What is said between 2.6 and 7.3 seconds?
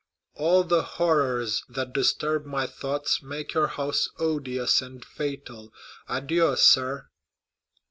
thoughts make your house odious and fatal. Adieu, sir."